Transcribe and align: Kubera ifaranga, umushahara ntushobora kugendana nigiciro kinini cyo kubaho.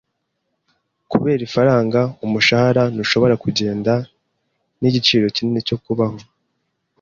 Kubera 1.11 1.41
ifaranga, 1.47 2.01
umushahara 2.25 2.83
ntushobora 2.93 3.35
kugendana 3.43 4.07
nigiciro 4.79 5.25
kinini 5.35 5.61
cyo 5.67 5.77
kubaho. 5.83 6.17